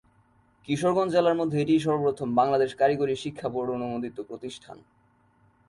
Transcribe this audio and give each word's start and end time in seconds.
কিশোরগঞ্জ 0.67 1.11
জেলার 1.15 1.39
মধ্যে 1.41 1.57
এটিই 1.61 1.81
সর্বপ্রথম 1.85 2.27
বাংলাদেশ 2.39 2.71
কারিগরি 2.81 3.15
শিক্ষাবোর্ড 3.23 3.69
অনুমোদিত 3.77 4.17
প্রতিষ্ঠান। 4.29 4.77